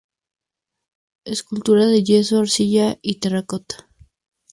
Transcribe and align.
Escultura 1.25 1.83
en 1.83 2.03
yeso, 2.03 2.39
arcilla 2.39 2.97
y 3.03 3.19
terracota. 3.19 3.87